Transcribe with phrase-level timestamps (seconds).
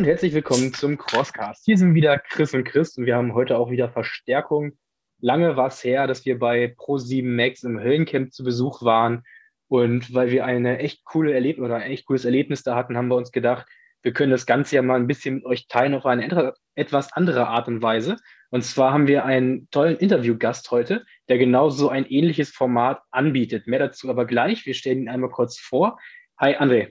[0.00, 1.62] und herzlich willkommen zum Crosscast.
[1.66, 4.72] Hier sind wieder Chris und Chris und wir haben heute auch wieder Verstärkung.
[5.20, 9.24] Lange war es her, dass wir bei Pro7 Max im Höllencamp zu Besuch waren
[9.68, 13.08] und weil wir eine echt coole Erlebnis oder ein echt cooles Erlebnis da hatten, haben
[13.08, 13.66] wir uns gedacht,
[14.00, 17.48] wir können das Ganze ja mal ein bisschen mit euch teilen auf eine etwas andere
[17.48, 18.16] Art und Weise.
[18.48, 23.66] Und zwar haben wir einen tollen Interviewgast heute, der genauso ein ähnliches Format anbietet.
[23.66, 24.64] Mehr dazu aber gleich.
[24.64, 25.98] Wir stellen ihn einmal kurz vor.
[26.38, 26.90] Hi, André.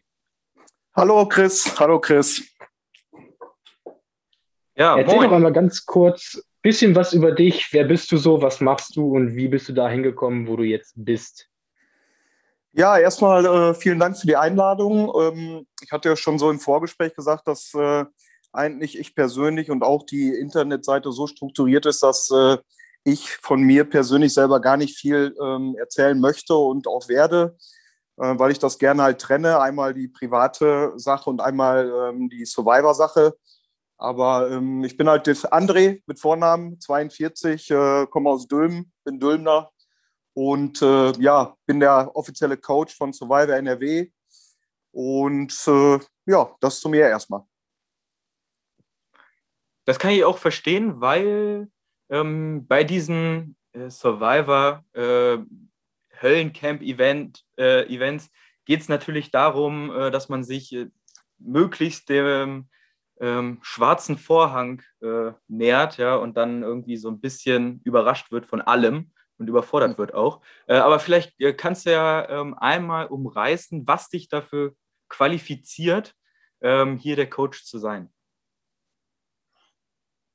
[0.96, 1.76] Hallo, Chris.
[1.80, 2.56] Hallo, Chris.
[4.80, 5.30] Ja, Erzähl moin.
[5.30, 7.68] doch einmal ganz kurz ein bisschen was über dich.
[7.74, 8.42] Wer bist du so?
[8.42, 11.50] Was machst du und wie bist du da hingekommen, wo du jetzt bist?
[12.72, 15.12] Ja, erstmal äh, vielen Dank für die Einladung.
[15.20, 18.06] Ähm, ich hatte ja schon so im Vorgespräch gesagt, dass äh,
[18.54, 22.58] eigentlich ich persönlich und auch die Internetseite so strukturiert ist, dass äh,
[23.04, 27.58] ich von mir persönlich selber gar nicht viel ähm, erzählen möchte und auch werde,
[28.16, 29.60] äh, weil ich das gerne halt trenne.
[29.60, 33.34] Einmal die private Sache und einmal ähm, die Survivor-Sache.
[34.00, 39.72] Aber ähm, ich bin halt André mit Vornamen, 42, äh, komme aus Dülmen, bin Dülmner
[40.34, 44.10] und äh, ja, bin der offizielle Coach von Survivor NRW.
[44.92, 47.44] Und äh, ja, das zu mir erstmal.
[49.84, 51.70] Das kann ich auch verstehen, weil
[52.10, 55.40] ähm, bei diesen äh, Survivor äh,
[56.22, 58.30] Höllencamp-Event, äh, Events
[58.64, 60.78] geht es natürlich darum, dass man sich
[61.40, 62.70] möglichst dem
[63.20, 68.62] ähm, schwarzen Vorhang äh, nähert, ja, und dann irgendwie so ein bisschen überrascht wird von
[68.62, 70.42] allem und überfordert wird auch.
[70.68, 74.76] Äh, aber vielleicht äh, kannst du ja ähm, einmal umreißen, was dich dafür
[75.10, 76.14] qualifiziert,
[76.62, 78.12] ähm, hier der Coach zu sein.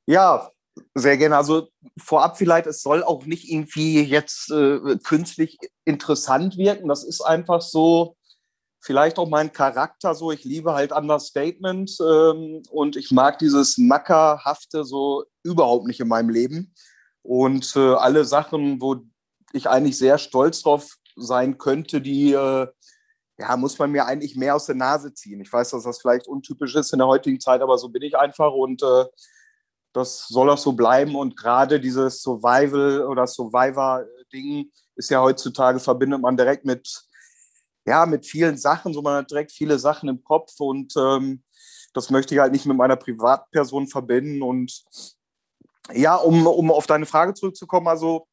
[0.07, 0.51] Ja,
[0.93, 1.37] sehr gerne.
[1.37, 6.89] Also vorab vielleicht, es soll auch nicht irgendwie jetzt äh, künstlich interessant wirken.
[6.89, 8.17] Das ist einfach so,
[8.85, 10.31] vielleicht auch mein Charakter so.
[10.31, 16.29] Ich liebe halt Understatement ähm, und ich mag dieses Mackerhafte so überhaupt nicht in meinem
[16.29, 16.73] Leben.
[17.23, 18.97] Und äh, alle Sachen, wo
[19.53, 22.67] ich eigentlich sehr stolz drauf sein könnte, die äh,
[23.39, 25.41] ja, muss man mir eigentlich mehr aus der Nase ziehen.
[25.41, 28.15] Ich weiß, dass das vielleicht untypisch ist in der heutigen Zeit, aber so bin ich
[28.15, 29.05] einfach und äh,
[29.93, 31.15] das soll auch so bleiben.
[31.15, 37.04] Und gerade dieses Survival oder Survivor-Ding ist ja heutzutage verbindet man direkt mit
[37.85, 41.43] ja, mit vielen Sachen, so man hat direkt viele Sachen im Kopf und ähm,
[41.93, 44.41] das möchte ich halt nicht mit meiner Privatperson verbinden.
[44.41, 44.83] Und
[45.93, 48.27] ja, um, um auf deine Frage zurückzukommen, also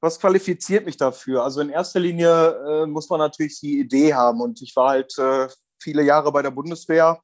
[0.00, 1.44] was qualifiziert mich dafür?
[1.44, 5.16] Also in erster Linie äh, muss man natürlich die Idee haben und ich war halt
[5.18, 5.48] äh,
[5.80, 7.20] viele Jahre bei der Bundeswehr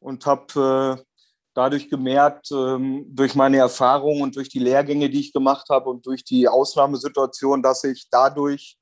[0.00, 1.04] und habe äh,
[1.54, 6.04] dadurch gemerkt, ähm, durch meine Erfahrungen und durch die Lehrgänge, die ich gemacht habe und
[6.06, 8.76] durch die Ausnahmesituation, dass ich dadurch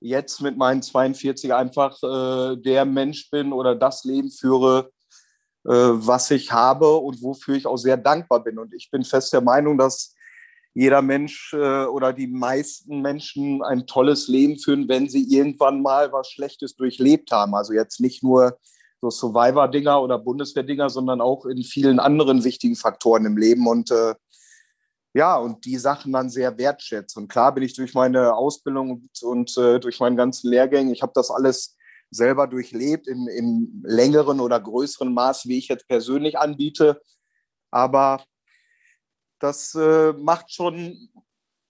[0.00, 4.90] jetzt mit meinen 42 einfach äh, der Mensch bin oder das Leben führe,
[5.64, 8.58] äh, was ich habe und wofür ich auch sehr dankbar bin.
[8.58, 10.14] Und ich bin fest der Meinung, dass
[10.72, 16.12] jeder Mensch äh, oder die meisten Menschen ein tolles Leben führen, wenn sie irgendwann mal
[16.12, 17.54] was Schlechtes durchlebt haben.
[17.54, 18.58] Also jetzt nicht nur
[19.00, 23.66] so Survivor-Dinger oder Bundeswehr-Dinger, sondern auch in vielen anderen wichtigen Faktoren im Leben.
[23.66, 24.14] Und äh,
[25.12, 27.18] ja, und die Sachen dann sehr wertschätze.
[27.18, 31.02] Und klar bin ich durch meine Ausbildung und, und äh, durch meinen ganzen Lehrgängen, ich
[31.02, 31.76] habe das alles
[32.10, 37.00] selber durchlebt, in, in längeren oder größeren Maß, wie ich jetzt persönlich anbiete.
[37.70, 38.24] Aber
[39.40, 41.08] das äh, macht schon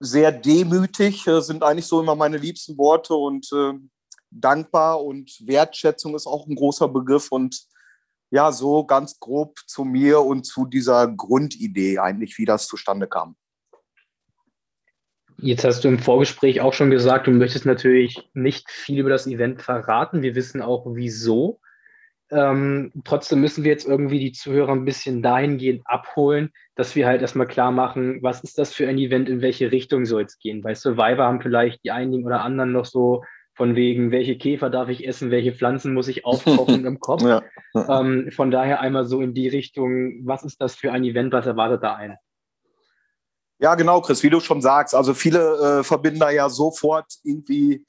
[0.00, 3.74] sehr demütig, äh, sind eigentlich so immer meine liebsten Worte und äh,
[4.30, 7.66] dankbar und Wertschätzung ist auch ein großer Begriff und
[8.30, 13.36] ja, so ganz grob zu mir und zu dieser Grundidee eigentlich, wie das zustande kam.
[15.42, 19.27] Jetzt hast du im Vorgespräch auch schon gesagt, du möchtest natürlich nicht viel über das
[19.27, 20.22] Event verraten.
[20.22, 21.60] Wir wissen auch wieso.
[22.30, 27.22] Ähm, trotzdem müssen wir jetzt irgendwie die Zuhörer ein bisschen dahingehend abholen, dass wir halt
[27.22, 30.62] erstmal klar machen, was ist das für ein Event, in welche Richtung soll es gehen.
[30.62, 33.24] Bei Survivor haben vielleicht die einigen oder anderen noch so
[33.60, 37.22] von wegen, welche Käfer darf ich essen, welche Pflanzen muss ich aufkochen im Kopf.
[37.22, 37.42] Ja.
[37.74, 41.47] Ähm, von daher einmal so in die Richtung, was ist das für ein Event, was
[41.47, 42.16] erwartet da einen?
[43.59, 44.92] Ja, genau, Chris, wie du schon sagst.
[44.92, 47.86] Also viele äh, verbinden da ja sofort irgendwie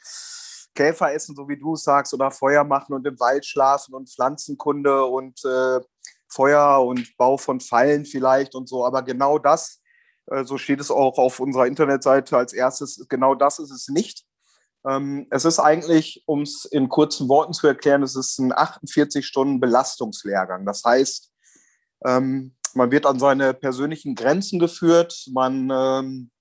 [0.76, 4.10] Käfer essen, so wie du es sagst, oder Feuer machen und im Wald schlafen und
[4.10, 5.80] Pflanzenkunde und äh,
[6.28, 8.86] Feuer und Bau von Fallen vielleicht und so.
[8.86, 9.82] Aber genau das,
[10.28, 14.26] äh, so steht es auch auf unserer Internetseite als erstes, genau das ist es nicht.
[14.88, 19.26] Ähm, es ist eigentlich, um es in kurzen Worten zu erklären, es ist ein 48
[19.26, 20.66] Stunden Belastungslehrgang.
[20.66, 21.32] Das heißt,
[22.06, 26.32] ähm, man wird an seine persönlichen Grenzen geführt, man ähm,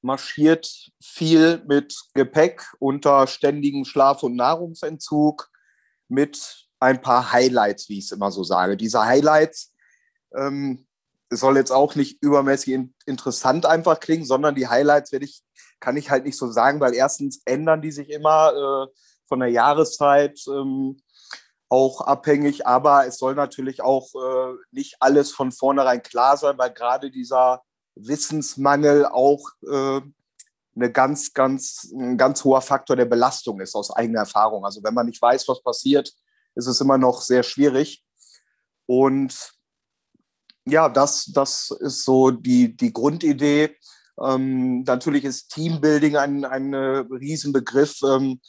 [0.00, 5.50] marschiert viel mit Gepäck unter ständigem Schlaf- und Nahrungsentzug,
[6.08, 8.76] mit ein paar Highlights, wie ich es immer so sage.
[8.76, 9.74] Diese Highlights
[10.36, 10.86] ähm,
[11.30, 15.42] soll jetzt auch nicht übermäßig in, interessant einfach klingen, sondern die Highlights werde ich,
[15.86, 18.92] kann ich halt nicht so sagen, weil erstens ändern die sich immer äh,
[19.28, 21.00] von der Jahreszeit ähm,
[21.68, 26.72] auch abhängig, aber es soll natürlich auch äh, nicht alles von vornherein klar sein, weil
[26.72, 27.62] gerade dieser
[27.94, 30.00] Wissensmangel auch äh,
[30.74, 34.64] eine ganz, ganz, ein ganz hoher Faktor der Belastung ist aus eigener Erfahrung.
[34.64, 36.12] Also wenn man nicht weiß, was passiert,
[36.56, 38.04] ist es immer noch sehr schwierig.
[38.86, 39.52] Und
[40.66, 43.76] ja, das, das ist so die, die Grundidee.
[44.22, 48.00] Ähm, natürlich ist Teambuilding ein, ein Riesenbegriff.
[48.02, 48.40] Ähm,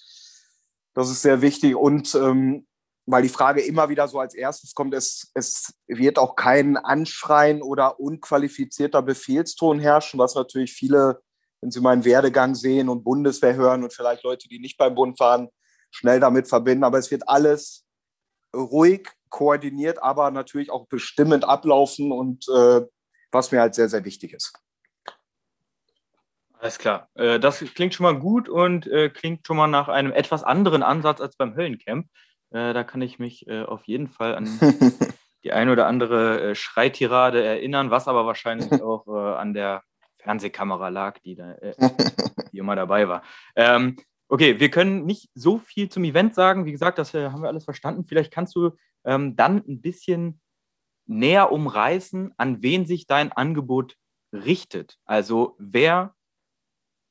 [0.94, 1.76] das ist sehr wichtig.
[1.76, 2.66] Und ähm,
[3.06, 7.62] weil die Frage immer wieder so als erstes kommt, es, es wird auch kein Anschreien
[7.62, 11.22] oder unqualifizierter Befehlston herrschen, was natürlich viele,
[11.62, 15.18] wenn sie meinen Werdegang sehen und Bundeswehr hören und vielleicht Leute, die nicht beim Bund
[15.18, 15.48] fahren,
[15.90, 16.84] schnell damit verbinden.
[16.84, 17.86] Aber es wird alles
[18.54, 22.82] ruhig, koordiniert, aber natürlich auch bestimmend ablaufen und äh,
[23.32, 24.54] was mir halt sehr, sehr wichtig ist.
[26.60, 27.10] Alles klar.
[27.16, 30.84] Äh, das klingt schon mal gut und äh, klingt schon mal nach einem etwas anderen
[30.84, 32.08] Ansatz als beim Höllencamp.
[32.52, 34.46] Äh, da kann ich mich auf jeden Fall an
[35.44, 39.84] die eine oder andere Schreitirade erinnern, was aber wahrscheinlich auch an der
[40.16, 41.56] Fernsehkamera lag, die, da,
[42.52, 43.24] die immer dabei war.
[43.56, 46.66] Ähm, okay, wir können nicht so viel zum Event sagen.
[46.66, 48.06] Wie gesagt, das haben wir alles verstanden.
[48.06, 48.72] Vielleicht kannst du
[49.06, 50.42] ähm, dann ein bisschen
[51.06, 53.96] näher umreißen, an wen sich dein Angebot
[54.34, 54.98] richtet.
[55.06, 56.14] Also wer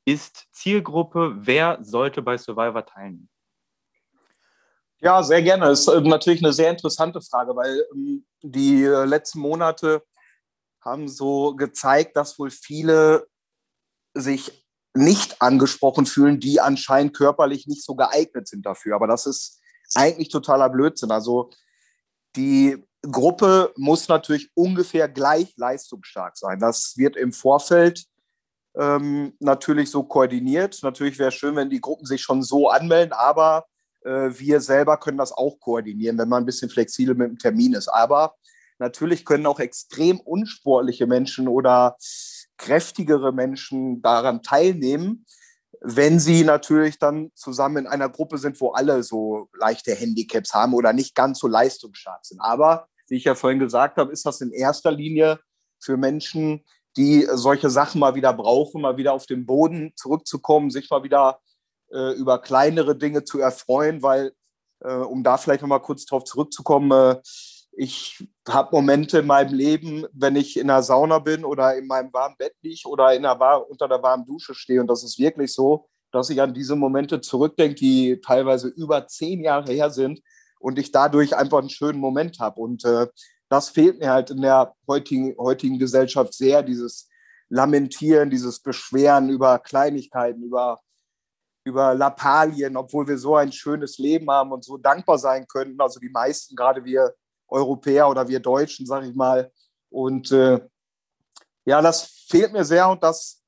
[0.07, 3.29] ist Zielgruppe, wer sollte bei Survivor teilnehmen?
[4.99, 5.65] Ja, sehr gerne.
[5.65, 10.01] Das ist äh, natürlich eine sehr interessante Frage, weil ähm, die äh, letzten Monate
[10.79, 13.27] haben so gezeigt, dass wohl viele
[14.13, 14.65] sich
[14.95, 18.95] nicht angesprochen fühlen, die anscheinend körperlich nicht so geeignet sind dafür.
[18.95, 19.59] Aber das ist
[19.93, 21.11] eigentlich totaler Blödsinn.
[21.11, 21.49] Also
[22.37, 26.59] die Gruppe muss natürlich ungefähr gleich leistungsstark sein.
[26.59, 28.07] Das wird im Vorfeld
[28.79, 30.79] ähm, natürlich so koordiniert.
[30.83, 33.65] Natürlich wäre es schön, wenn die Gruppen sich schon so anmelden, aber
[34.03, 37.73] äh, wir selber können das auch koordinieren, wenn man ein bisschen flexibel mit dem Termin
[37.73, 37.87] ist.
[37.87, 38.35] Aber
[38.79, 41.97] natürlich können auch extrem unsportliche Menschen oder
[42.57, 45.25] kräftigere Menschen daran teilnehmen
[45.81, 50.73] wenn sie natürlich dann zusammen in einer Gruppe sind, wo alle so leichte Handicaps haben
[50.73, 52.39] oder nicht ganz so leistungsstark sind.
[52.39, 55.39] Aber wie ich ja vorhin gesagt habe, ist das in erster Linie
[55.79, 56.65] für Menschen,
[56.97, 61.39] die solche Sachen mal wieder brauchen, mal wieder auf den Boden zurückzukommen, sich mal wieder
[61.91, 64.33] äh, über kleinere Dinge zu erfreuen, weil,
[64.81, 67.21] äh, um da vielleicht noch mal kurz drauf zurückzukommen, äh,
[67.79, 72.11] ich habe Momente in meinem Leben, wenn ich in der Sauna bin oder in meinem
[72.11, 74.81] warmen Bett liege oder in der, unter der warmen Dusche stehe.
[74.81, 79.43] Und das ist wirklich so, dass ich an diese Momente zurückdenke, die teilweise über zehn
[79.43, 80.21] Jahre her sind
[80.59, 82.59] und ich dadurch einfach einen schönen Moment habe.
[82.59, 83.07] Und äh,
[83.49, 87.09] das fehlt mir halt in der heutigen, heutigen Gesellschaft sehr, dieses
[87.49, 90.79] Lamentieren, dieses Beschweren über Kleinigkeiten, über,
[91.63, 95.79] über Lappalien, obwohl wir so ein schönes Leben haben und so dankbar sein könnten.
[95.79, 97.13] Also die meisten, gerade wir
[97.47, 99.51] Europäer oder wir Deutschen, sage ich mal.
[99.89, 100.59] Und äh,
[101.65, 103.43] ja, das fehlt mir sehr und das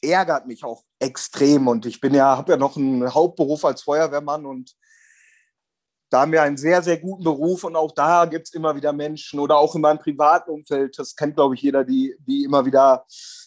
[0.00, 1.68] ärgert mich auch extrem.
[1.68, 4.74] Und ich bin ja, habe ja noch einen Hauptberuf als Feuerwehrmann und
[6.12, 8.92] da haben wir einen sehr, sehr guten Beruf und auch da gibt es immer wieder
[8.92, 12.66] Menschen oder auch in meinem privaten Umfeld, das kennt, glaube ich, jeder, die, die immer
[12.66, 13.04] wieder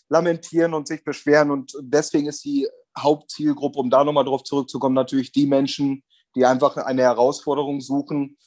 [0.10, 1.52] lamentieren und sich beschweren.
[1.52, 2.68] Und deswegen ist die
[2.98, 6.04] Hauptzielgruppe, um da nochmal drauf zurückzukommen, natürlich die Menschen,
[6.36, 8.38] die einfach eine Herausforderung suchen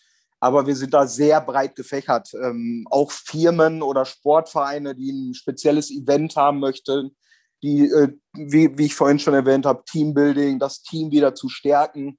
[0.41, 2.33] aber wir sind da sehr breit gefächert.
[2.35, 7.17] Ähm, auch Firmen oder Sportvereine, die ein spezielles Event haben möchten,
[7.63, 12.19] die, äh, wie, wie ich vorhin schon erwähnt habe, Teambuilding, das Team wieder zu stärken.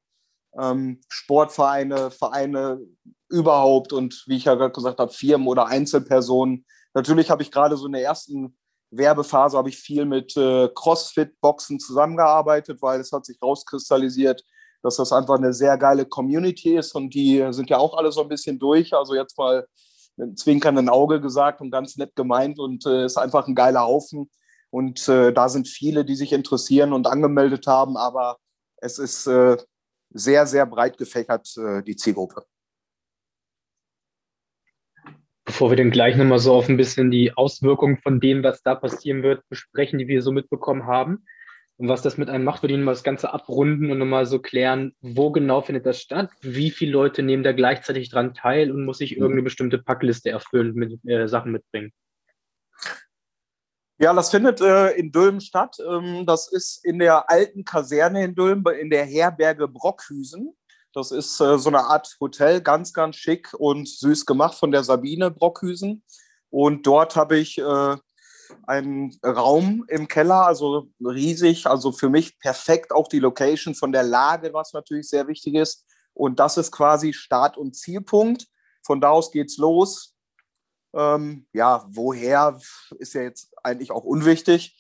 [0.60, 2.80] Ähm, Sportvereine, Vereine
[3.30, 6.66] überhaupt und wie ich ja gerade gesagt habe, Firmen oder Einzelpersonen.
[6.94, 8.58] Natürlich habe ich gerade so in der ersten
[8.92, 14.44] Werbephase habe ich viel mit äh, CrossFit-Boxen zusammengearbeitet, weil es hat sich rauskristallisiert,
[14.82, 18.22] dass das einfach eine sehr geile Community ist und die sind ja auch alle so
[18.22, 18.94] ein bisschen durch.
[18.94, 19.68] Also jetzt mal
[20.16, 23.82] mit einem zwinkernden Auge gesagt und ganz nett gemeint und äh, ist einfach ein geiler
[23.82, 24.30] Haufen.
[24.72, 28.38] Und äh, da sind viele, die sich interessieren und angemeldet haben, aber
[28.78, 29.58] es ist äh,
[30.10, 32.46] sehr, sehr breit gefächert, äh, die Zielgruppe.
[35.46, 38.76] Bevor wir dann gleich nochmal so auf ein bisschen die Auswirkungen von dem, was da
[38.76, 41.26] passieren wird, besprechen, die wir so mitbekommen haben,
[41.80, 44.40] und was das mit einem macht, würde ich mal das Ganze abrunden und nochmal so
[44.40, 48.84] klären, wo genau findet das statt, wie viele Leute nehmen da gleichzeitig dran teil und
[48.84, 49.22] muss ich mhm.
[49.22, 51.94] irgendeine bestimmte Packliste erfüllen, mit äh, Sachen mitbringen.
[54.02, 55.78] Ja, das findet äh, in Dülmen statt.
[55.86, 60.56] Ähm, das ist in der alten Kaserne in Dülmen, in der Herberge Brockhüsen.
[60.94, 64.86] Das ist äh, so eine Art Hotel, ganz, ganz schick und süß gemacht von der
[64.86, 66.02] Sabine Brockhüsen.
[66.50, 67.98] Und dort habe ich äh,
[68.66, 74.04] einen Raum im Keller, also riesig, also für mich perfekt auch die Location von der
[74.04, 75.86] Lage, was natürlich sehr wichtig ist.
[76.14, 78.48] Und das ist quasi Start- und Zielpunkt.
[78.82, 80.16] Von da aus geht's los.
[80.94, 82.60] Ähm, ja, woher
[82.98, 84.78] ist ja jetzt eigentlich auch unwichtig.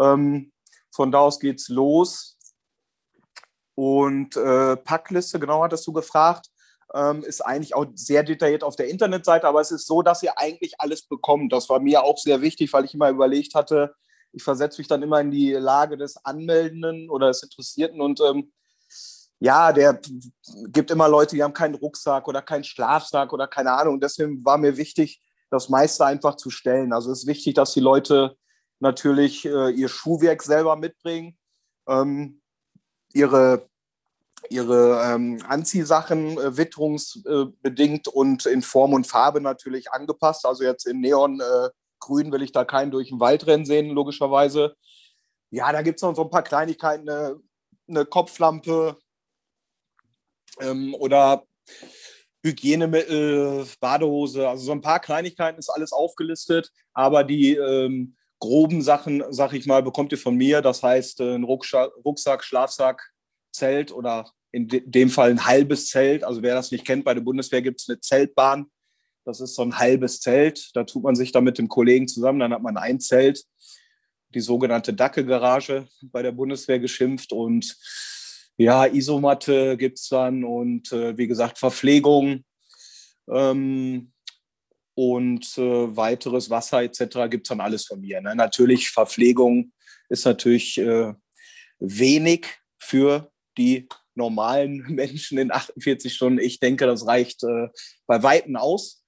[0.00, 0.52] Ähm,
[0.92, 2.38] von da aus geht's los.
[3.74, 6.50] Und äh, Packliste, genau hattest du gefragt,
[6.94, 10.38] ähm, ist eigentlich auch sehr detailliert auf der Internetseite, aber es ist so, dass ihr
[10.38, 11.52] eigentlich alles bekommt.
[11.52, 13.94] Das war mir auch sehr wichtig, weil ich immer überlegt hatte,
[14.32, 18.52] ich versetze mich dann immer in die Lage des Anmeldenden oder des Interessierten und ähm,
[19.40, 20.00] ja, der
[20.68, 24.00] gibt immer Leute, die haben keinen Rucksack oder keinen Schlafsack oder keine Ahnung.
[24.00, 25.20] Deswegen war mir wichtig,
[25.54, 26.92] das meiste einfach zu stellen.
[26.92, 28.36] Also es ist wichtig, dass die Leute
[28.80, 31.38] natürlich äh, ihr Schuhwerk selber mitbringen,
[31.88, 32.42] ähm,
[33.12, 33.68] ihre,
[34.50, 40.44] ihre ähm, Anziehsachen äh, witterungsbedingt und in Form und Farbe natürlich angepasst.
[40.44, 44.74] Also jetzt in Neongrün äh, will ich da keinen durch den Wald rennen sehen, logischerweise.
[45.50, 47.40] Ja, da gibt es noch so ein paar Kleinigkeiten, eine,
[47.88, 48.98] eine Kopflampe
[50.60, 51.44] ähm, oder
[52.44, 59.24] Hygienemittel, Badehose, also so ein paar Kleinigkeiten ist alles aufgelistet, aber die ähm, groben Sachen,
[59.30, 60.60] sag ich mal, bekommt ihr von mir.
[60.60, 63.02] Das heißt, äh, ein Rucksack, Schlafsack,
[63.52, 66.22] Zelt oder in dem Fall ein halbes Zelt.
[66.22, 68.66] Also wer das nicht kennt, bei der Bundeswehr gibt es eine Zeltbahn.
[69.24, 70.70] Das ist so ein halbes Zelt.
[70.74, 72.40] Da tut man sich dann mit dem Kollegen zusammen.
[72.40, 73.44] Dann hat man ein Zelt,
[74.34, 77.32] die sogenannte Dacke-Garage bei der Bundeswehr geschimpft.
[77.32, 77.76] Und
[78.56, 82.44] ja, Isomatte gibt es dann und äh, wie gesagt, Verpflegung
[83.30, 84.12] ähm,
[84.94, 87.28] und äh, weiteres Wasser etc.
[87.28, 88.20] gibt es dann alles von mir.
[88.20, 88.34] Ne?
[88.36, 89.72] Natürlich, Verpflegung
[90.08, 91.14] ist natürlich äh,
[91.80, 92.46] wenig
[92.78, 96.38] für die normalen Menschen in 48 Stunden.
[96.38, 97.68] Ich denke, das reicht äh,
[98.06, 99.04] bei Weitem aus.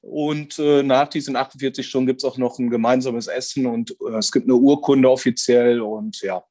[0.00, 4.16] Und äh, nach diesen 48 Stunden gibt es auch noch ein gemeinsames Essen und äh,
[4.16, 6.42] es gibt eine Urkunde offiziell und ja,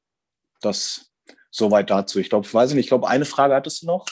[0.61, 1.10] das
[1.51, 2.20] Soweit dazu.
[2.20, 4.05] Ich glaube, ich weiß nicht, ich glaube, eine Frage hattest du noch.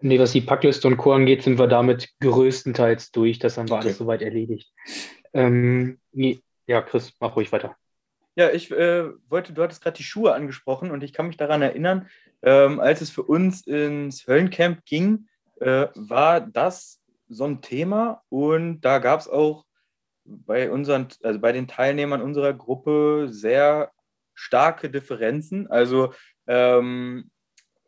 [0.00, 1.12] Nee, was die Packliste und Co.
[1.12, 3.38] angeht, sind wir damit größtenteils durch.
[3.38, 3.86] Das haben wir okay.
[3.86, 4.72] alles soweit erledigt.
[5.32, 7.76] Ähm, nee, ja, Chris, mach ruhig weiter.
[8.36, 11.62] Ja, ich äh, wollte, du hattest gerade die Schuhe angesprochen und ich kann mich daran
[11.62, 12.08] erinnern,
[12.42, 15.28] ähm, als es für uns ins Höllencamp ging,
[15.60, 19.65] äh, war das so ein Thema und da gab es auch
[20.26, 23.92] bei unseren, also bei den Teilnehmern unserer Gruppe sehr
[24.34, 25.68] starke Differenzen.
[25.70, 26.12] Also
[26.46, 27.30] ähm,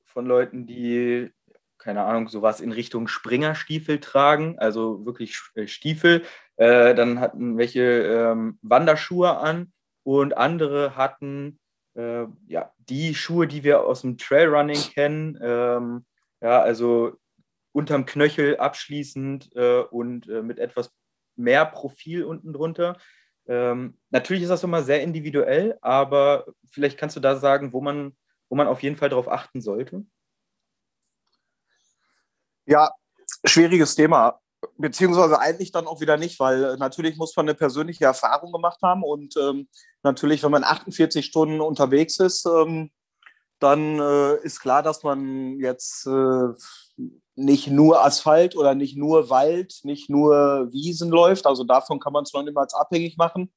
[0.06, 1.30] von Leuten, die,
[1.78, 6.22] keine Ahnung, sowas in Richtung Springerstiefel tragen, also wirklich äh, Stiefel.
[6.56, 11.60] Äh, dann hatten welche ähm, Wanderschuhe an und andere hatten
[11.94, 15.38] äh, ja, die Schuhe, die wir aus dem Trailrunning kennen.
[15.40, 16.04] Ähm,
[16.40, 17.16] ja, also
[17.72, 20.90] unterm Knöchel abschließend äh, und äh, mit etwas
[21.38, 22.98] mehr Profil unten drunter.
[23.46, 28.16] Ähm, natürlich ist das immer sehr individuell, aber vielleicht kannst du da sagen, wo man,
[28.48, 30.04] wo man auf jeden Fall darauf achten sollte.
[32.66, 32.90] Ja,
[33.44, 34.40] schwieriges Thema.
[34.76, 39.04] Beziehungsweise eigentlich dann auch wieder nicht, weil natürlich muss man eine persönliche Erfahrung gemacht haben
[39.04, 39.68] und ähm,
[40.02, 42.90] natürlich, wenn man 48 Stunden unterwegs ist, ähm,
[43.60, 46.52] dann äh, ist klar, dass man jetzt äh,
[47.38, 51.46] nicht nur Asphalt oder nicht nur Wald, nicht nur Wiesen läuft.
[51.46, 53.52] Also davon kann man es noch niemals abhängig machen,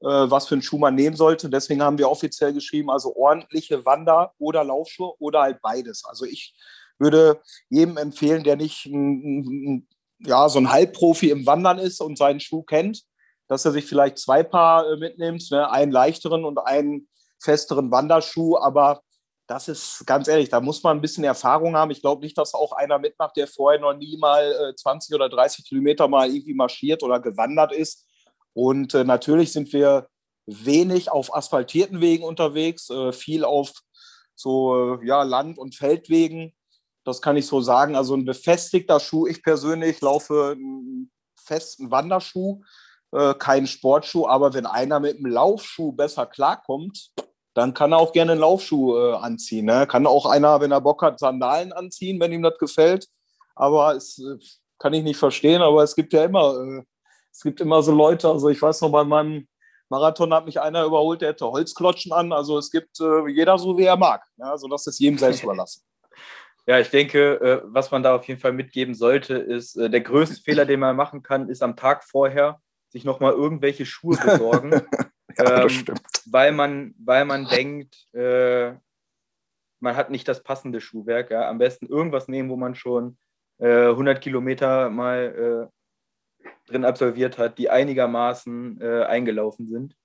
[0.00, 1.50] äh, was für einen Schuh man nehmen sollte.
[1.50, 6.04] Deswegen haben wir offiziell geschrieben, also ordentliche Wander- oder Laufschuhe oder halt beides.
[6.04, 6.54] Also ich
[6.98, 9.88] würde jedem empfehlen, der nicht ein,
[10.20, 13.02] ja, so ein Halbprofi im Wandern ist und seinen Schuh kennt,
[13.48, 15.68] dass er sich vielleicht zwei Paar äh, mitnimmt, ne?
[15.68, 17.08] einen leichteren und einen
[17.40, 19.02] festeren Wanderschuh, aber
[19.46, 21.90] das ist ganz ehrlich, da muss man ein bisschen Erfahrung haben.
[21.90, 25.28] Ich glaube nicht, dass auch einer mitmacht, der vorher noch nie mal äh, 20 oder
[25.28, 28.06] 30 Kilometer mal irgendwie marschiert oder gewandert ist.
[28.54, 30.08] Und äh, natürlich sind wir
[30.46, 33.72] wenig auf asphaltierten Wegen unterwegs, äh, viel auf
[34.34, 36.54] so äh, ja, Land- und Feldwegen.
[37.04, 37.94] Das kann ich so sagen.
[37.94, 39.26] Also ein befestigter Schuh.
[39.26, 42.62] Ich persönlich laufe einen festen Wanderschuh,
[43.12, 44.26] äh, keinen Sportschuh.
[44.26, 47.12] Aber wenn einer mit einem Laufschuh besser klarkommt,
[47.56, 49.64] dann kann er auch gerne einen Laufschuh äh, anziehen.
[49.64, 49.86] Ne?
[49.86, 53.08] Kann auch einer, wenn er Bock hat, Sandalen anziehen, wenn ihm das gefällt.
[53.54, 54.36] Aber es äh,
[54.78, 56.82] kann ich nicht verstehen, aber es gibt ja immer, äh,
[57.32, 59.48] es gibt immer so Leute, also ich weiß noch, bei meinem
[59.88, 62.30] Marathon hat mich einer überholt, der hätte Holzklotschen an.
[62.30, 64.22] Also es gibt äh, jeder so, wie er mag.
[64.36, 64.50] Ja?
[64.50, 65.82] Also das ist jedem selbst überlassen.
[66.68, 70.00] Ja, ich denke, äh, was man da auf jeden Fall mitgeben sollte, ist, äh, der
[70.00, 74.82] größte Fehler, den man machen kann, ist am Tag vorher sich nochmal irgendwelche Schuhe besorgen.
[75.38, 75.84] ja, ähm,
[76.26, 78.74] weil, man, weil man denkt, äh,
[79.80, 81.30] man hat nicht das passende Schuhwerk.
[81.30, 81.48] Ja.
[81.48, 83.18] Am besten irgendwas nehmen, wo man schon
[83.58, 85.70] äh, 100 Kilometer mal
[86.44, 89.96] äh, drin absolviert hat, die einigermaßen äh, eingelaufen sind.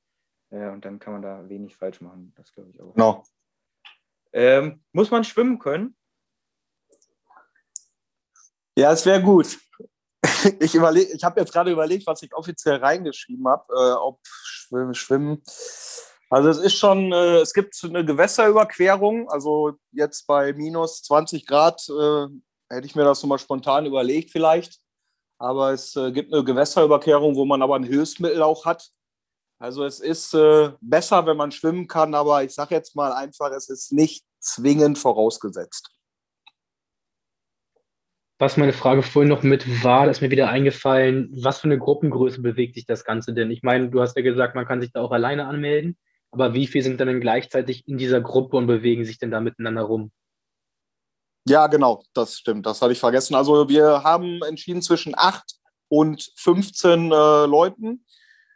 [0.50, 2.34] und dann kann man da wenig falsch machen.
[2.36, 2.96] Das glaube ich auch.
[2.96, 3.24] No.
[4.34, 5.96] Ähm, muss man schwimmen können?
[8.78, 9.60] Ja, es wäre gut.
[10.60, 15.44] Ich, ich habe jetzt gerade überlegt, was ich offiziell reingeschrieben habe, äh, ob Schwimmen, Schwimmen.
[16.30, 19.30] Also es ist schon, äh, es gibt eine Gewässerüberquerung.
[19.30, 22.28] Also jetzt bei minus 20 Grad äh,
[22.70, 24.80] hätte ich mir das nochmal spontan überlegt vielleicht.
[25.38, 28.90] Aber es äh, gibt eine Gewässerüberquerung, wo man aber ein Hilfsmittel auch hat.
[29.60, 33.52] Also es ist äh, besser, wenn man schwimmen kann, aber ich sage jetzt mal einfach,
[33.52, 35.92] es ist nicht zwingend vorausgesetzt.
[38.42, 42.42] Was meine Frage vorhin noch mit war, ist mir wieder eingefallen, was für eine Gruppengröße
[42.42, 43.52] bewegt sich das Ganze denn?
[43.52, 45.96] Ich meine, du hast ja gesagt, man kann sich da auch alleine anmelden,
[46.32, 49.84] aber wie viele sind dann gleichzeitig in dieser Gruppe und bewegen sich denn da miteinander
[49.84, 50.12] rum?
[51.48, 53.36] Ja, genau, das stimmt, das hatte ich vergessen.
[53.36, 55.44] Also wir haben entschieden zwischen 8
[55.88, 58.04] und 15 äh, Leuten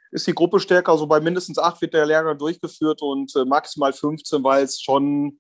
[0.10, 0.94] ist die Gruppe stärker.
[0.94, 5.40] Also bei mindestens 8 wird der Lehrgang durchgeführt und äh, maximal 15, weil es schon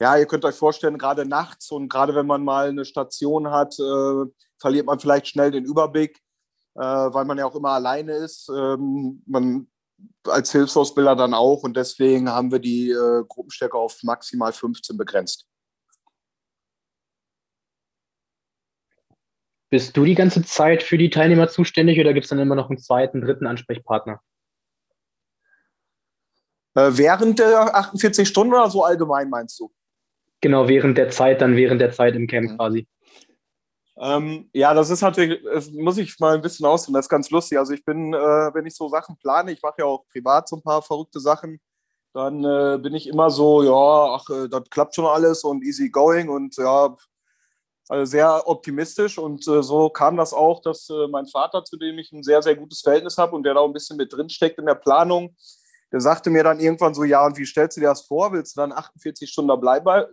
[0.00, 3.78] ja, ihr könnt euch vorstellen, gerade nachts und gerade wenn man mal eine Station hat,
[3.78, 4.24] äh,
[4.58, 6.18] verliert man vielleicht schnell den Überblick,
[6.74, 8.48] äh, weil man ja auch immer alleine ist.
[8.48, 9.68] Ähm, man
[10.26, 15.46] als Hilfsausbilder dann auch und deswegen haben wir die äh, Gruppenstärke auf maximal 15 begrenzt.
[19.70, 22.70] Bist du die ganze Zeit für die Teilnehmer zuständig oder gibt es dann immer noch
[22.70, 24.20] einen zweiten, dritten Ansprechpartner?
[26.74, 29.72] Äh, während der 48 Stunden oder so allgemein meinst du?
[30.44, 32.86] Genau, während der Zeit, dann während der Zeit im Camp quasi.
[33.96, 37.30] Ähm, ja, das ist natürlich, das muss ich mal ein bisschen ausdrücken, das ist ganz
[37.30, 37.56] lustig.
[37.56, 38.18] Also ich bin, äh,
[38.52, 41.60] wenn ich so Sachen plane, ich mache ja auch privat so ein paar verrückte Sachen,
[42.12, 45.88] dann äh, bin ich immer so, ja, ach, äh, das klappt schon alles und easy
[45.88, 46.94] going und ja,
[47.88, 51.98] also sehr optimistisch und äh, so kam das auch, dass äh, mein Vater, zu dem
[51.98, 54.28] ich ein sehr, sehr gutes Verhältnis habe und der da auch ein bisschen mit drin
[54.28, 55.34] steckt in der Planung,
[55.94, 58.32] der sagte mir dann irgendwann so, ja, und wie stellst du dir das vor?
[58.32, 59.46] Willst du dann 48 Stunden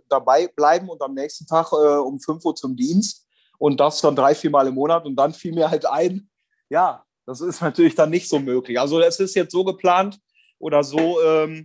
[0.08, 3.26] dabei bleiben und am nächsten Tag äh, um 5 Uhr zum Dienst
[3.58, 5.04] und das dann drei, vier Mal im Monat?
[5.04, 6.30] Und dann fiel mir halt ein,
[6.68, 8.78] ja, das ist natürlich dann nicht so möglich.
[8.78, 10.20] Also es ist jetzt so geplant
[10.60, 11.64] oder so ähm,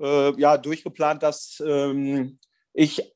[0.00, 2.38] äh, ja, durchgeplant, dass ähm,
[2.72, 3.14] ich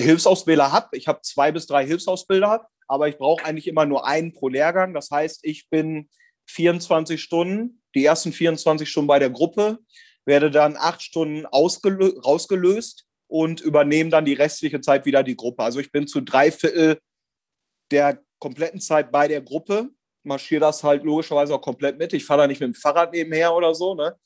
[0.00, 0.96] Hilfsausbilder habe.
[0.96, 4.94] Ich habe zwei bis drei Hilfsausbilder, aber ich brauche eigentlich immer nur einen pro Lehrgang.
[4.94, 6.08] Das heißt, ich bin
[6.46, 9.78] 24 Stunden, die ersten 24 Stunden bei der Gruppe,
[10.24, 15.62] werde dann acht Stunden rausgelöst und übernehme dann die restliche Zeit wieder die Gruppe.
[15.62, 16.98] Also ich bin zu drei Viertel
[17.90, 19.90] der kompletten Zeit bei der Gruppe,
[20.22, 22.12] marschiere das halt logischerweise auch komplett mit.
[22.12, 24.16] Ich fahre da nicht mit dem Fahrrad nebenher oder so, ne?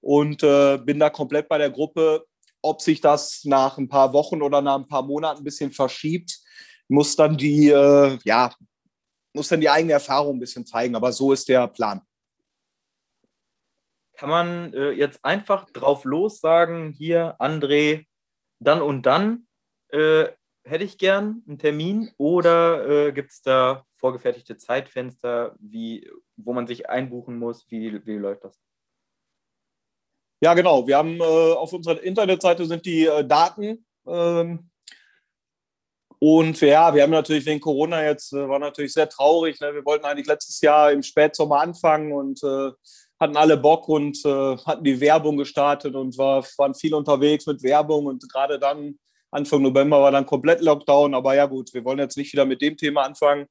[0.00, 2.24] Und äh, bin da komplett bei der Gruppe.
[2.62, 6.38] Ob sich das nach ein paar Wochen oder nach ein paar Monaten ein bisschen verschiebt,
[6.88, 8.52] muss dann die, äh, ja,
[9.32, 12.02] muss dann die eigene Erfahrung ein bisschen zeigen, aber so ist der Plan.
[14.20, 18.04] Kann man äh, jetzt einfach drauf los sagen, hier, André,
[18.58, 19.46] dann und dann
[19.88, 20.26] äh,
[20.62, 26.06] hätte ich gern einen Termin oder äh, gibt es da vorgefertigte Zeitfenster, wie,
[26.36, 27.64] wo man sich einbuchen muss?
[27.70, 28.60] Wie, wie läuft das?
[30.42, 30.86] Ja, genau.
[30.86, 31.22] Wir haben äh,
[31.54, 34.70] auf unserer Internetseite sind die äh, Daten ähm,
[36.18, 39.58] und ja, wir haben natürlich wegen Corona jetzt, äh, war natürlich sehr traurig.
[39.60, 39.72] Ne?
[39.72, 42.42] Wir wollten eigentlich letztes Jahr im Spätsommer anfangen und
[43.20, 47.62] hatten alle Bock und äh, hatten die Werbung gestartet und war, waren viel unterwegs mit
[47.62, 48.06] Werbung.
[48.06, 48.98] Und gerade dann,
[49.30, 51.14] Anfang November, war dann komplett Lockdown.
[51.14, 53.46] Aber ja, gut, wir wollen jetzt nicht wieder mit dem Thema anfangen.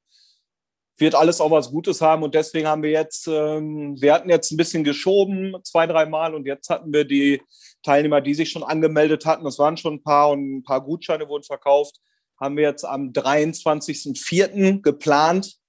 [0.98, 4.50] Wird alles auch was Gutes haben und deswegen haben wir jetzt, ähm, wir hatten jetzt
[4.50, 7.40] ein bisschen geschoben, zwei, drei Mal und jetzt hatten wir die
[7.82, 9.44] Teilnehmer, die sich schon angemeldet hatten.
[9.44, 12.00] Das waren schon ein paar und ein paar Gutscheine wurden verkauft
[12.40, 14.80] haben wir jetzt am 23.04.
[14.80, 15.59] geplant,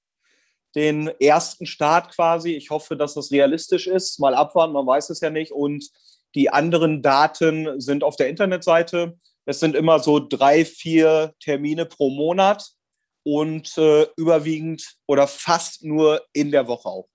[0.76, 2.52] den ersten Start quasi.
[2.52, 4.20] Ich hoffe, dass das realistisch ist.
[4.20, 5.52] Mal abwarten, man weiß es ja nicht.
[5.52, 5.90] Und
[6.36, 9.18] die anderen Daten sind auf der Internetseite.
[9.46, 12.72] Es sind immer so drei, vier Termine pro Monat
[13.24, 17.08] und äh, überwiegend oder fast nur in der Woche auch.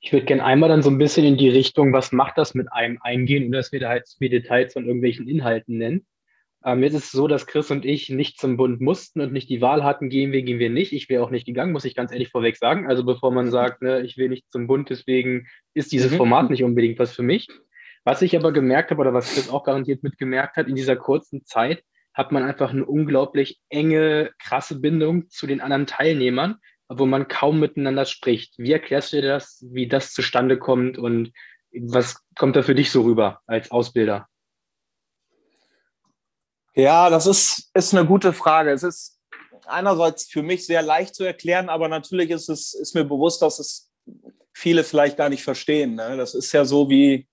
[0.00, 2.70] Ich würde gerne einmal dann so ein bisschen in die Richtung, was macht das mit
[2.70, 6.06] einem eingehen und dass wir da halt viele Details von irgendwelchen Inhalten nennen.
[6.64, 9.50] Ähm, jetzt ist es so, dass Chris und ich nicht zum Bund mussten und nicht
[9.50, 10.92] die Wahl hatten, gehen wir, gehen wir nicht.
[10.92, 12.86] Ich wäre auch nicht gegangen, muss ich ganz ehrlich vorweg sagen.
[12.86, 16.16] Also bevor man sagt, ne, ich will nicht zum Bund, deswegen ist dieses mhm.
[16.16, 17.48] Format nicht unbedingt was für mich.
[18.04, 21.44] Was ich aber gemerkt habe oder was Chris auch garantiert mitgemerkt hat, in dieser kurzen
[21.44, 21.82] Zeit
[22.14, 26.56] hat man einfach eine unglaublich enge, krasse Bindung zu den anderen Teilnehmern,
[26.88, 28.54] wo man kaum miteinander spricht.
[28.56, 31.32] Wie erklärst du dir das, wie das zustande kommt und
[31.76, 34.28] Was kommt da für dich so rüber als Ausbilder?
[36.74, 38.72] Ja, das ist, ist eine gute Frage.
[38.72, 39.20] Es ist
[39.66, 43.58] einerseits für mich sehr leicht zu erklären, aber natürlich ist es ist mir bewusst, dass
[43.58, 43.90] es
[44.52, 45.94] viele vielleicht gar nicht verstehen.
[45.94, 46.16] Ne?
[46.16, 47.28] Das ist ja so wie,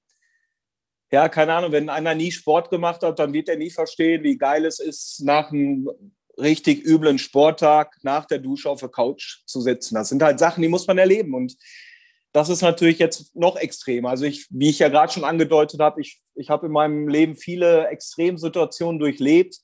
[1.11, 4.37] ja, keine Ahnung, wenn einer nie Sport gemacht hat, dann wird er nie verstehen, wie
[4.37, 5.89] geil es ist, nach einem
[6.37, 9.95] richtig üblen Sporttag nach der Dusche auf der Couch zu sitzen.
[9.95, 11.33] Das sind halt Sachen, die muss man erleben.
[11.33, 11.55] Und
[12.33, 14.09] das ist natürlich jetzt noch extremer.
[14.09, 17.35] Also ich, wie ich ja gerade schon angedeutet habe, ich, ich habe in meinem Leben
[17.35, 19.57] viele Extremsituationen durchlebt,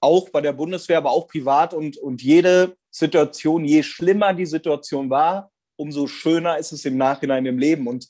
[0.00, 1.74] auch bei der Bundeswehr, aber auch privat.
[1.74, 7.44] Und, und jede Situation, je schlimmer die Situation war, umso schöner ist es im Nachhinein
[7.46, 7.88] im Leben.
[7.88, 8.08] Und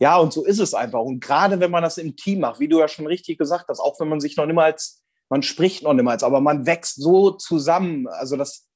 [0.00, 1.00] ja, und so ist es einfach.
[1.00, 3.78] Und gerade wenn man das im Team macht, wie du ja schon richtig gesagt hast,
[3.78, 8.08] auch wenn man sich noch niemals, man spricht noch niemals, aber man wächst so zusammen.
[8.08, 8.66] Also das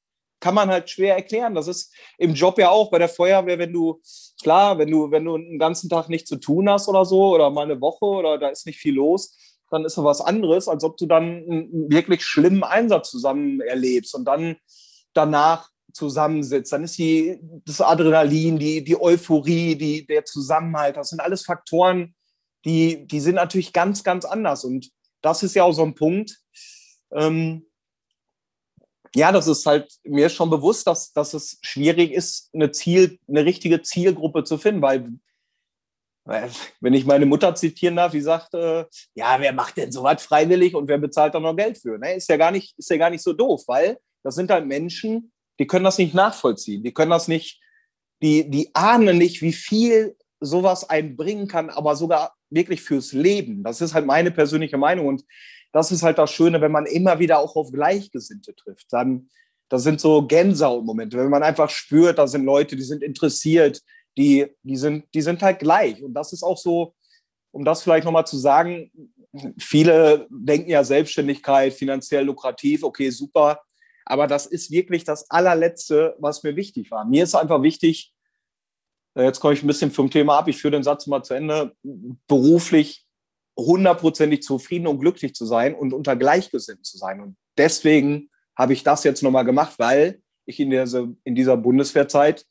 [0.40, 1.54] kann man halt schwer erklären.
[1.54, 4.00] Das ist im Job ja auch bei der Feuerwehr, wenn du,
[4.42, 7.50] klar, wenn du, wenn du einen ganzen Tag nichts zu tun hast oder so, oder
[7.50, 9.36] mal eine Woche oder da ist nicht viel los,
[9.70, 14.14] dann ist das was anderes, als ob du dann einen wirklich schlimmen Einsatz zusammen erlebst
[14.14, 14.56] und dann
[15.12, 16.72] danach zusammensitzt.
[16.72, 22.14] Dann ist die, das Adrenalin, die, die Euphorie, die, der Zusammenhalt, das sind alles Faktoren,
[22.64, 24.64] die, die sind natürlich ganz, ganz anders.
[24.64, 24.90] Und
[25.22, 26.38] das ist ja auch so ein Punkt.
[27.12, 27.66] Ähm,
[29.16, 33.46] ja, das ist halt mir schon bewusst, dass, dass es schwierig ist, eine, Ziel, eine
[33.46, 35.18] richtige Zielgruppe zu finden, weil
[36.80, 40.74] wenn ich meine Mutter zitieren darf, die sagt, äh, ja, wer macht denn sowas freiwillig
[40.74, 41.98] und wer bezahlt da noch Geld für?
[41.98, 42.16] Ne?
[42.16, 45.32] Ist, ja gar nicht, ist ja gar nicht so doof, weil das sind halt Menschen,
[45.58, 46.82] die können das nicht nachvollziehen.
[46.82, 47.60] Die können das nicht,
[48.22, 53.62] die, die ahnen nicht, wie viel sowas einbringen kann, aber sogar wirklich fürs Leben.
[53.62, 55.06] Das ist halt meine persönliche Meinung.
[55.06, 55.24] Und
[55.76, 58.86] das ist halt das Schöne, wenn man immer wieder auch auf Gleichgesinnte trifft.
[58.94, 59.28] Dann,
[59.68, 63.82] das sind so Gänsehautmomente, wenn man einfach spürt, da sind Leute, die sind interessiert,
[64.16, 66.02] die, die, sind, die sind halt gleich.
[66.02, 66.94] Und das ist auch so,
[67.50, 68.90] um das vielleicht nochmal zu sagen,
[69.58, 73.60] viele denken ja Selbstständigkeit, finanziell lukrativ, okay, super.
[74.06, 77.04] Aber das ist wirklich das allerletzte, was mir wichtig war.
[77.04, 78.14] Mir ist einfach wichtig,
[79.14, 81.34] äh, jetzt komme ich ein bisschen vom Thema ab, ich führe den Satz mal zu
[81.34, 81.76] Ende,
[82.26, 83.05] beruflich
[83.56, 87.20] hundertprozentig zufrieden und glücklich zu sein und unter Gleichgesinnten zu sein.
[87.20, 92.44] Und deswegen habe ich das jetzt nochmal gemacht, weil ich in dieser, in dieser Bundeswehrzeit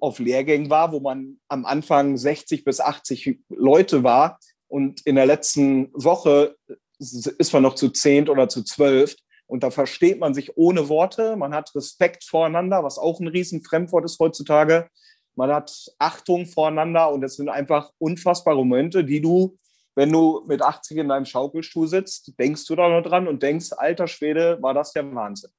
[0.00, 5.26] auf Lehrgängen war, wo man am Anfang 60 bis 80 Leute war und in der
[5.26, 6.56] letzten Woche
[6.98, 9.14] ist man noch zu zehnt oder zu zwölf.
[9.46, 11.36] Und da versteht man sich ohne Worte.
[11.36, 14.88] Man hat Respekt voreinander, was auch ein riesen Fremdwort ist heutzutage.
[15.36, 19.56] Man hat Achtung voreinander und es sind einfach unfassbare Momente, die du,
[19.94, 23.72] wenn du mit 80 in deinem Schaukelstuhl sitzt, denkst du da noch dran und denkst,
[23.76, 25.50] alter Schwede, war das der Wahnsinn.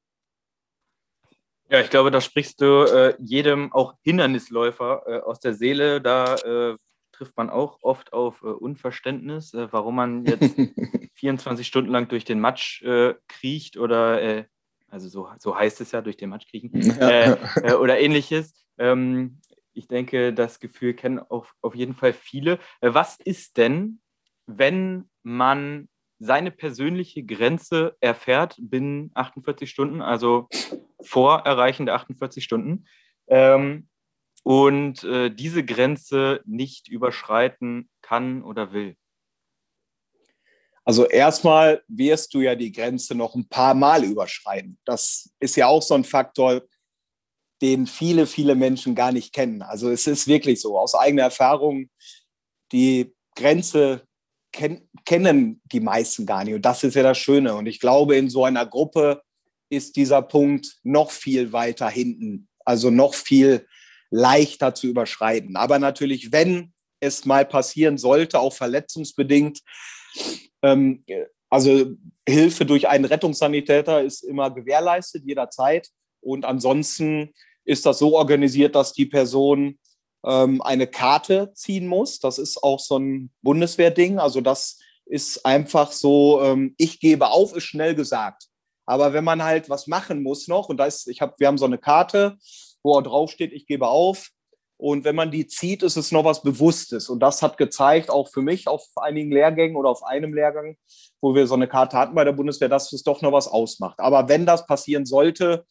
[1.69, 5.99] Ja, ich glaube, da sprichst du äh, jedem auch Hindernisläufer äh, aus der Seele.
[5.99, 6.77] Da äh,
[7.11, 10.55] trifft man auch oft auf äh, Unverständnis, äh, warum man jetzt
[11.15, 14.45] 24 Stunden lang durch den Matsch äh, kriecht oder,
[14.89, 16.71] also so, so heißt es ja, durch den Matsch kriechen
[17.79, 18.53] oder ähnliches.
[18.77, 19.39] Ähm,
[19.73, 22.59] ich denke, das Gefühl kennen auf, auf jeden Fall viele.
[22.81, 24.01] was ist denn,
[24.45, 30.47] wenn man seine persönliche Grenze erfährt binnen 48 Stunden, also
[31.01, 32.85] vor Erreichen der 48 Stunden,
[33.27, 33.87] ähm,
[34.43, 38.95] und äh, diese Grenze nicht überschreiten kann oder will?
[40.83, 44.77] Also erstmal wirst du ja die Grenze noch ein paar Mal überschreiten.
[44.85, 46.61] Das ist ja auch so ein Faktor,
[47.61, 49.63] den viele, viele Menschen gar nicht kennen.
[49.63, 51.89] Also es ist wirklich so, aus eigener Erfahrung,
[52.71, 54.07] die Grenze
[54.55, 56.55] ken kennen die meisten gar nicht.
[56.55, 57.53] Und das ist ja das Schöne.
[57.53, 59.21] Und ich glaube, in so einer Gruppe
[59.69, 63.67] ist dieser Punkt noch viel weiter hinten, also noch viel
[64.09, 65.55] leichter zu überschreiten.
[65.55, 69.59] Aber natürlich, wenn es mal passieren sollte, auch verletzungsbedingt,
[70.63, 71.03] ähm,
[71.49, 71.95] also
[72.27, 75.89] Hilfe durch einen Rettungssanitäter ist immer gewährleistet, jederzeit.
[76.21, 77.31] Und ansonsten
[77.65, 79.77] ist das so organisiert, dass die Person
[80.25, 82.19] ähm, eine Karte ziehen muss.
[82.19, 84.19] Das ist auch so ein Bundeswehrding.
[84.19, 88.47] Also das ist einfach so, ähm, ich gebe auf, ist schnell gesagt.
[88.87, 91.57] Aber wenn man halt was machen muss noch, und da ist, ich hab, wir haben
[91.57, 92.37] so eine Karte,
[92.83, 94.29] wo drauf steht, ich gebe auf.
[94.77, 97.09] Und wenn man die zieht, ist es noch was Bewusstes.
[97.09, 100.75] Und das hat gezeigt, auch für mich auf einigen Lehrgängen oder auf einem Lehrgang,
[101.21, 103.99] wo wir so eine Karte hatten bei der Bundeswehr, dass es doch noch was ausmacht.
[103.99, 105.65] Aber wenn das passieren sollte,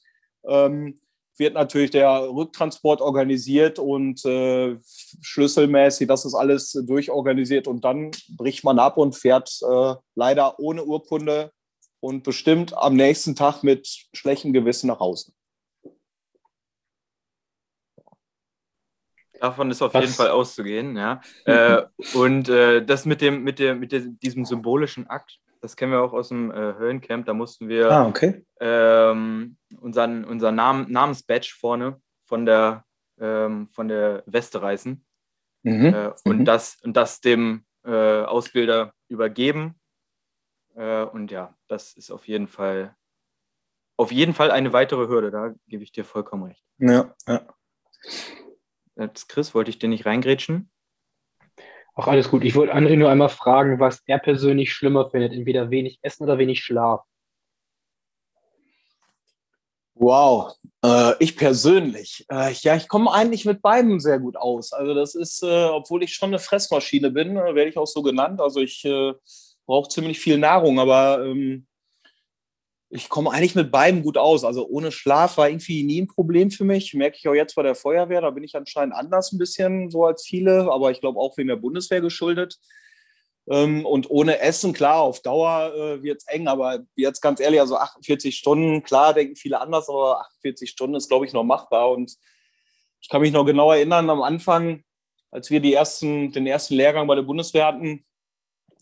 [0.49, 0.99] ähm,
[1.37, 4.77] wird natürlich der Rücktransport organisiert und äh,
[5.21, 10.85] schlüsselmäßig, das ist alles durchorganisiert und dann bricht man ab und fährt äh, leider ohne
[10.85, 11.53] Urkunde
[12.01, 15.33] und bestimmt am nächsten Tag mit schlechtem Gewissen nach Hause.
[19.41, 20.03] Davon ist auf Was?
[20.03, 21.21] jeden Fall auszugehen, ja.
[21.45, 21.83] äh,
[22.15, 26.03] und äh, das mit dem, mit dem, mit dem, diesem symbolischen Akt, das kennen wir
[26.03, 27.25] auch aus dem äh, Höhlencamp.
[27.25, 28.45] Da mussten wir ah, okay.
[28.61, 32.85] ähm, unseren, unseren Namen, Namensbadge vorne von der,
[33.19, 35.05] ähm, von der Weste reißen
[35.63, 35.87] mhm.
[35.87, 36.45] äh, und, mhm.
[36.45, 39.81] das, und das dem äh, Ausbilder übergeben.
[40.77, 42.95] Äh, und ja, das ist auf jeden Fall
[43.97, 46.65] auf jeden Fall eine weitere Hürde, da gebe ich dir vollkommen recht.
[46.79, 47.47] Ja, ja.
[48.97, 50.69] Jetzt, Chris, wollte ich dir nicht reingrätschen?
[51.95, 52.45] Auch alles gut.
[52.45, 56.39] Ich wollte André nur einmal fragen, was er persönlich schlimmer findet, entweder wenig Essen oder
[56.39, 57.03] wenig Schlaf.
[59.97, 62.27] Wow, äh, ich persönlich.
[62.29, 64.73] Äh, ja, ich komme eigentlich mit beiden sehr gut aus.
[64.73, 68.03] Also das ist, äh, obwohl ich schon eine Fressmaschine bin, äh, werde ich auch so
[68.03, 68.41] genannt.
[68.41, 69.13] Also ich äh,
[69.65, 71.69] brauche ziemlich viel Nahrung, aber ähm,
[72.95, 74.45] ich komme eigentlich mit beiden gut aus.
[74.45, 76.95] Also ohne Schlaf war irgendwie nie ein Problem für mich.
[76.95, 78.21] Merke ich auch jetzt bei der Feuerwehr.
[78.21, 81.49] Da bin ich anscheinend anders ein bisschen so als viele, aber ich glaube auch wegen
[81.49, 82.57] der Bundeswehr geschuldet.
[83.51, 87.59] Ähm, und ohne Essen, klar, auf Dauer äh, wird es eng, aber jetzt ganz ehrlich,
[87.59, 91.91] also 48 Stunden, klar, denken viele anders, aber 48 Stunden ist, glaube ich, noch machbar.
[91.91, 92.15] Und
[93.01, 94.85] ich kann mich noch genau erinnern, am Anfang,
[95.33, 98.05] als wir die ersten, den ersten Lehrgang bei der Bundeswehr hatten,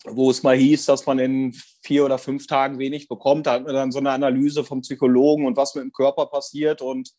[0.05, 3.47] wo es mal hieß, dass man in vier oder fünf Tagen wenig bekommt.
[3.47, 6.83] Da hatten wir dann so eine Analyse vom Psychologen und was mit dem Körper passiert
[6.83, 7.11] und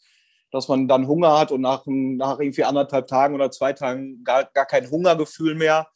[0.52, 4.46] dass man dann Hunger hat und nach, nach irgendwie anderthalb Tagen oder zwei Tagen gar,
[4.54, 5.88] gar kein Hungergefühl mehr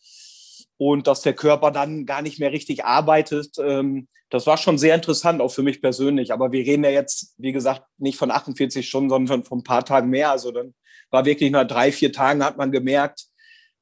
[0.78, 3.58] und dass der Körper dann gar nicht mehr richtig arbeitet.
[3.60, 6.34] Ähm, das war schon sehr interessant, auch für mich persönlich.
[6.34, 9.86] Aber wir reden ja jetzt, wie gesagt, nicht von 48 Stunden, sondern von ein paar
[9.86, 10.32] Tagen mehr.
[10.32, 10.73] Also dann
[11.12, 13.28] war wirklich nach drei, vier Tagen hat man gemerkt,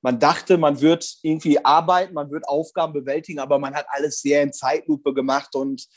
[0.06, 4.44] man dachte, man wird irgendwie arbeiten, man wird Aufgaben bewältigen, aber man hat alles sehr
[4.44, 5.88] in Zeitlupe gemacht und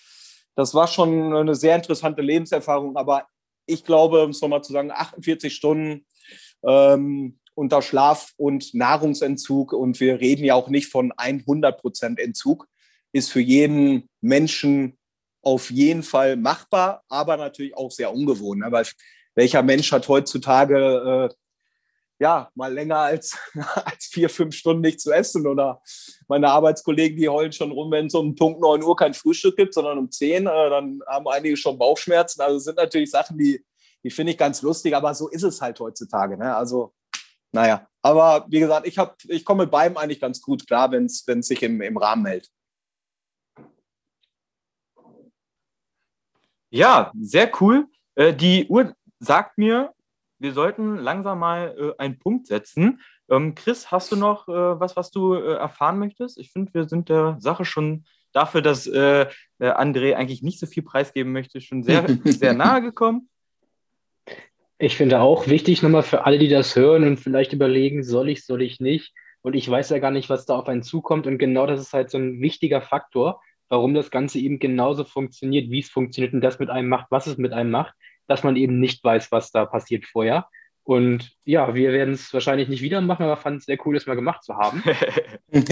[0.55, 2.97] das war schon eine sehr interessante Lebenserfahrung.
[2.97, 3.27] Aber
[3.67, 6.07] ich glaube, um es nochmal zu sagen, 48 Stunden
[6.67, 12.67] ähm, unter Schlaf- und Nahrungsentzug und wir reden ja auch nicht von 100 Prozent Entzug,
[13.13, 14.97] ist für jeden Menschen
[15.43, 18.65] auf jeden Fall machbar, aber natürlich auch sehr ungewohnt.
[18.65, 18.87] Aber ne?
[19.35, 21.35] welcher Mensch hat heutzutage äh,
[22.19, 23.39] ja, mal länger als,
[23.85, 25.47] als vier, fünf Stunden nicht zu essen.
[25.47, 25.81] Oder
[26.27, 29.75] meine Arbeitskollegen, die heulen schon rum, wenn es um Punkt 9 Uhr kein Frühstück gibt,
[29.75, 32.41] sondern um 10, äh, dann haben einige schon Bauchschmerzen.
[32.41, 33.65] Also sind natürlich Sachen, die,
[34.03, 36.37] die finde ich ganz lustig, aber so ist es halt heutzutage.
[36.37, 36.55] Ne?
[36.55, 36.93] Also,
[37.53, 38.97] naja, aber wie gesagt, ich,
[39.29, 42.51] ich komme mit beidem eigentlich ganz gut klar, wenn es sich im, im Rahmen hält.
[46.71, 47.87] Ja, sehr cool.
[48.15, 49.95] Äh, die Uhr sagt mir,
[50.39, 53.01] wir sollten langsam mal äh, einen Punkt setzen.
[53.31, 56.39] Ähm, Chris, hast du noch äh, was, was du äh, erfahren möchtest?
[56.39, 59.27] Ich finde, wir sind der Sache schon dafür, dass äh,
[59.61, 63.29] André eigentlich nicht so viel preisgeben möchte, schon sehr, sehr nahe gekommen.
[64.79, 68.47] Ich finde auch wichtig nochmal für alle, die das hören und vielleicht überlegen, soll ich,
[68.47, 69.13] soll ich nicht.
[69.41, 71.27] Und ich weiß ja gar nicht, was da auf einen zukommt.
[71.27, 75.71] Und genau das ist halt so ein wichtiger Faktor, warum das Ganze eben genauso funktioniert,
[75.71, 77.95] wie es funktioniert und das mit einem macht, was es mit einem macht
[78.29, 80.49] dass man eben nicht weiß, was da passiert vorher.
[80.85, 84.07] Und ja, wir werden es wahrscheinlich nicht wieder machen, aber fanden es sehr cool, es
[84.07, 84.83] mal gemacht zu haben.
[85.53, 85.71] äh,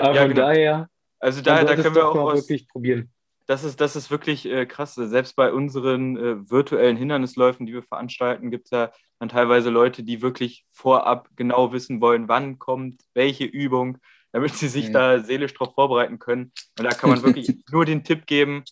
[0.00, 0.34] aber ja, von genau.
[0.34, 3.12] daher, also daher, da können wir auch aus, wirklich probieren.
[3.46, 4.94] Das ist, das ist wirklich äh, krass.
[4.94, 10.02] Selbst bei unseren äh, virtuellen Hindernisläufen, die wir veranstalten, gibt es ja dann teilweise Leute,
[10.02, 13.98] die wirklich vorab genau wissen wollen, wann kommt welche Übung,
[14.32, 14.92] damit sie sich mhm.
[14.94, 16.52] da seelisch darauf vorbereiten können.
[16.78, 18.64] Und da kann man wirklich nur den Tipp geben,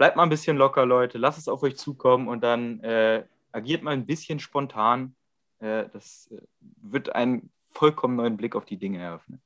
[0.00, 3.82] bleibt mal ein bisschen locker, Leute, lasst es auf euch zukommen und dann äh, agiert
[3.82, 5.14] mal ein bisschen spontan.
[5.58, 6.40] Äh, das äh,
[6.80, 9.42] wird einen vollkommen neuen Blick auf die Dinge eröffnen.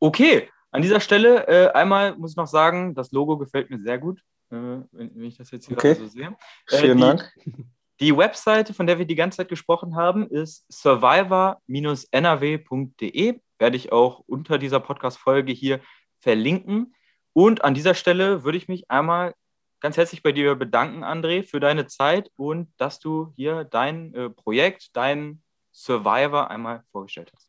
[0.00, 3.98] Okay, an dieser Stelle äh, einmal muss ich noch sagen, das Logo gefällt mir sehr
[3.98, 5.92] gut, äh, wenn, wenn, ich das jetzt hier okay.
[5.92, 6.34] so sehe.
[6.70, 7.30] Äh, Vielen die, Dank.
[8.00, 13.40] Die Webseite, von der wir die ganze Zeit gesprochen haben, ist survivor-nrw.de.
[13.58, 15.80] Werde ich auch unter dieser Podcast-Folge hier
[16.20, 16.94] verlinken.
[17.38, 19.32] Und an dieser Stelle würde ich mich einmal
[19.78, 24.28] ganz herzlich bei dir bedanken, André, für deine Zeit und dass du hier dein äh,
[24.28, 25.40] Projekt, dein
[25.72, 27.48] Survivor einmal vorgestellt hast.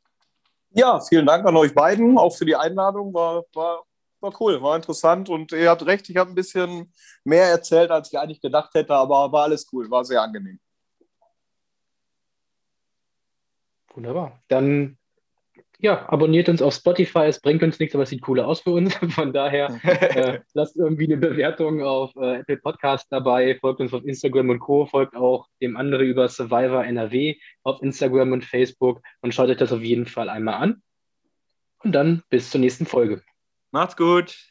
[0.69, 3.11] Ja, vielen Dank an euch beiden, auch für die Einladung.
[3.15, 3.83] War, war,
[4.19, 8.13] war cool, war interessant und ihr habt recht, ich habe ein bisschen mehr erzählt, als
[8.13, 10.59] ich eigentlich gedacht hätte, aber war alles cool, war sehr angenehm.
[13.95, 14.39] Wunderbar.
[14.49, 14.98] Dann
[15.81, 17.25] ja, abonniert uns auf Spotify.
[17.25, 18.93] Es bringt uns nichts, aber es sieht cooler aus für uns.
[19.15, 23.57] Von daher äh, lasst irgendwie eine Bewertung auf äh, Apple Podcast dabei.
[23.59, 24.85] Folgt uns auf Instagram und Co.
[24.85, 29.71] Folgt auch dem anderen über Survivor NRW auf Instagram und Facebook und schaut euch das
[29.71, 30.81] auf jeden Fall einmal an.
[31.81, 33.23] Und dann bis zur nächsten Folge.
[33.71, 34.47] Macht's gut.